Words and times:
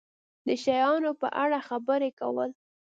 د 0.47 0.49
شیانو 0.63 1.11
په 1.21 1.27
اړه 1.43 1.59
خبرې 1.67 2.09
کول 2.19 2.49